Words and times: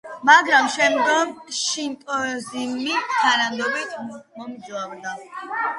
მაგრამ 0.27 0.69
შემდგომ 0.75 1.35
შინტოიზმი 1.57 2.99
თანდათანობით 3.13 3.97
მომძლავრდა. 4.09 5.19